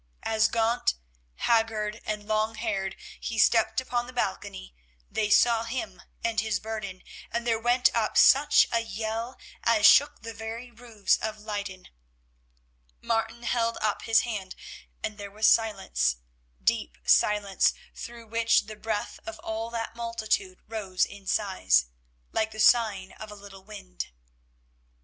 As 0.23 0.47
gaunt, 0.47 0.95
haggard, 1.35 2.01
and 2.07 2.27
long 2.27 2.55
haired, 2.55 2.95
he 3.19 3.37
stepped 3.37 3.79
upon 3.79 4.07
the 4.07 4.13
balcony, 4.13 4.73
they 5.11 5.29
saw 5.29 5.63
him 5.63 6.01
and 6.23 6.39
his 6.39 6.59
burden, 6.59 7.03
and 7.29 7.45
there 7.45 7.59
went 7.59 7.93
up 7.95 8.17
such 8.17 8.67
a 8.71 8.79
yell 8.79 9.37
as 9.63 9.85
shook 9.85 10.23
the 10.23 10.33
very 10.33 10.71
roofs 10.71 11.17
of 11.17 11.37
Leyden. 11.37 11.87
Martin 12.99 13.43
held 13.43 13.77
up 13.79 14.01
his 14.01 14.21
hand, 14.21 14.55
and 15.03 15.19
there 15.19 15.29
was 15.29 15.45
silence, 15.47 16.15
deep 16.63 16.97
silence, 17.05 17.71
through 17.93 18.25
which 18.25 18.61
the 18.65 18.75
breath 18.75 19.19
of 19.27 19.37
all 19.43 19.69
that 19.69 19.95
multitude 19.95 20.61
rose 20.67 21.05
in 21.05 21.27
sighs, 21.27 21.85
like 22.31 22.49
the 22.49 22.59
sighing 22.59 23.11
of 23.11 23.29
a 23.31 23.35
little 23.35 23.63
wind. 23.63 24.07